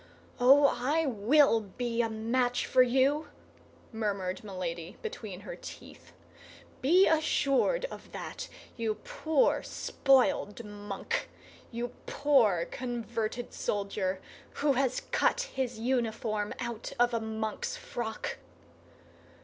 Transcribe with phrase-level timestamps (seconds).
[0.39, 3.27] "Oh, I will be a match for you!"
[3.93, 6.11] murmured Milady, between her teeth;
[6.81, 11.29] "be assured of that, you poor spoiled monk,
[11.71, 14.19] you poor converted soldier,
[14.53, 18.39] who has cut his uniform out of a monk's frock!"